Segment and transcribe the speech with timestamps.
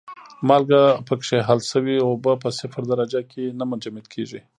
[0.47, 4.39] مالګه پکې حل شوې اوبه په صفر درجه کې نه منجمد کیږي.